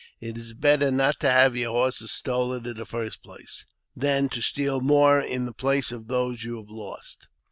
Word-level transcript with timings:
It 0.19 0.35
is 0.35 0.55
better 0.55 0.89
not 0.89 1.19
to 1.19 1.29
have 1.29 1.55
your 1.55 1.73
horses 1.73 2.11
stolen 2.11 2.65
in 2.65 2.75
the 2.77 2.87
first 2.87 3.21
place, 3.21 3.67
than 3.95 4.29
to 4.29 4.41
steal 4.41 4.81
more 4.81 5.19
in 5.21 5.45
the 5.45 5.53
place 5.53 5.91
of 5.91 6.07
those 6.07 6.43
you 6.43 6.57
have 6.57 6.71
lost. 6.71 7.27